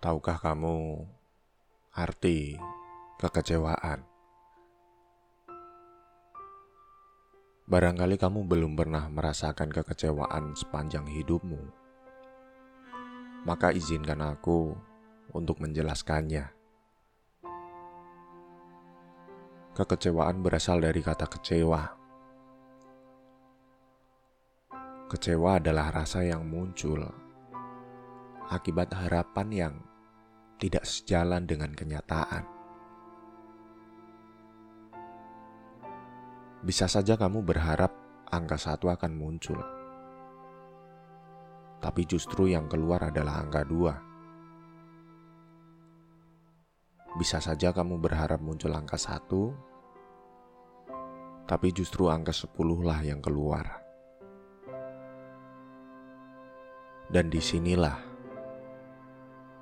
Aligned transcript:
Tahukah 0.00 0.40
kamu 0.40 1.04
arti 1.92 2.56
kekecewaan? 3.20 4.00
Barangkali 7.68 8.16
kamu 8.16 8.48
belum 8.48 8.80
pernah 8.80 9.12
merasakan 9.12 9.68
kekecewaan 9.68 10.56
sepanjang 10.56 11.04
hidupmu. 11.04 11.60
Maka 13.44 13.76
izinkan 13.76 14.24
aku 14.24 14.72
untuk 15.36 15.60
menjelaskannya. 15.60 16.48
Kekecewaan 19.76 20.40
berasal 20.40 20.80
dari 20.80 21.04
kata 21.04 21.28
kecewa. 21.28 21.92
Kecewa 25.12 25.60
adalah 25.60 25.92
rasa 25.92 26.24
yang 26.24 26.48
muncul 26.48 27.04
akibat 28.48 28.96
harapan 28.96 29.48
yang 29.52 29.74
tidak 30.60 30.84
sejalan 30.84 31.48
dengan 31.48 31.72
kenyataan. 31.72 32.44
Bisa 36.60 36.84
saja 36.84 37.16
kamu 37.16 37.40
berharap 37.40 37.88
angka 38.28 38.60
satu 38.60 38.92
akan 38.92 39.16
muncul, 39.16 39.56
tapi 41.80 42.04
justru 42.04 42.52
yang 42.52 42.68
keluar 42.68 43.08
adalah 43.08 43.40
angka 43.40 43.64
dua. 43.64 43.96
Bisa 47.16 47.40
saja 47.40 47.72
kamu 47.72 47.96
berharap 47.96 48.44
muncul 48.44 48.76
angka 48.76 49.00
satu, 49.00 49.56
tapi 51.48 51.72
justru 51.72 52.12
angka 52.12 52.36
sepuluh 52.36 52.84
lah 52.84 53.00
yang 53.00 53.24
keluar. 53.24 53.80
Dan 57.08 57.32
di 57.32 57.40
sinilah 57.40 58.09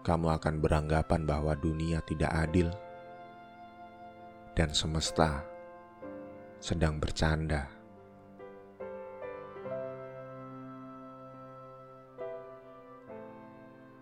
kamu 0.08 0.40
akan 0.40 0.64
beranggapan 0.64 1.28
bahwa 1.28 1.52
dunia 1.52 2.00
tidak 2.00 2.32
adil 2.32 2.72
dan 4.56 4.72
semesta 4.72 5.44
sedang 6.64 6.96
bercanda. 6.96 7.68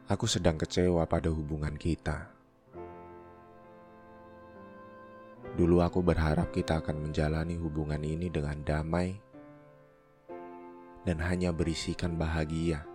Aku 0.06 0.30
sedang 0.30 0.54
kecewa 0.54 1.02
pada 1.10 1.26
hubungan 1.34 1.74
kita. 1.74 2.30
Dulu 5.58 5.82
aku 5.82 6.06
berharap 6.06 6.54
kita 6.54 6.78
akan 6.78 7.10
menjalani 7.10 7.58
hubungan 7.58 7.98
ini 8.06 8.30
dengan 8.30 8.62
damai 8.62 9.18
dan 11.02 11.18
hanya 11.18 11.50
berisikan 11.50 12.14
bahagia. 12.14 12.86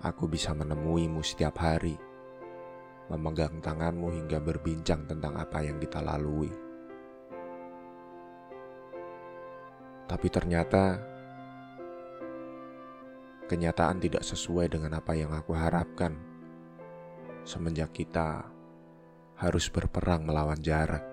Aku 0.00 0.24
bisa 0.28 0.56
menemuimu 0.56 1.20
setiap 1.20 1.60
hari, 1.60 1.96
memegang 3.12 3.60
tanganmu 3.60 4.08
hingga 4.16 4.40
berbincang 4.40 5.04
tentang 5.04 5.36
apa 5.36 5.60
yang 5.60 5.76
kita 5.76 6.00
lalui. 6.00 6.48
Tapi 10.08 10.26
ternyata 10.26 10.98
kenyataan 13.46 14.02
tidak 14.02 14.24
sesuai 14.26 14.72
dengan 14.72 14.98
apa 14.98 15.14
yang 15.14 15.30
aku 15.36 15.54
harapkan. 15.54 16.16
Semenjak 17.46 17.94
kita 17.94 18.42
harus 19.38 19.70
berperang 19.70 20.26
melawan 20.26 20.58
jarak. 20.58 21.04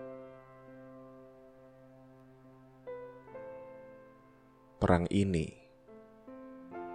Perang 4.77 5.09
ini 5.09 5.66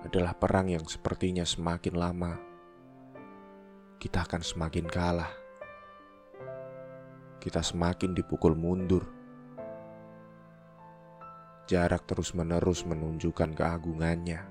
adalah 0.02 0.34
perang 0.34 0.70
yang 0.70 0.84
sepertinya 0.86 1.46
semakin 1.46 1.94
lama 1.94 2.52
kita 4.02 4.26
akan 4.26 4.42
semakin 4.42 4.90
kalah. 4.90 5.30
Kita 7.38 7.62
semakin 7.62 8.18
dipukul 8.18 8.58
mundur. 8.58 9.06
Jarak 11.70 12.02
terus-menerus 12.10 12.82
menunjukkan 12.82 13.54
keagungannya. 13.54 14.42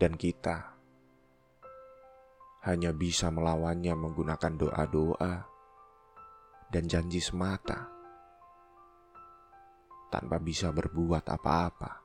Dan 0.00 0.16
kita 0.16 0.72
hanya 2.64 2.96
bisa 2.96 3.28
melawannya 3.28 3.92
menggunakan 3.92 4.52
doa-doa 4.56 5.44
dan 6.72 6.88
janji 6.88 7.20
semata 7.20 7.84
tanpa 10.08 10.40
bisa 10.40 10.72
berbuat 10.72 11.28
apa-apa. 11.28 12.03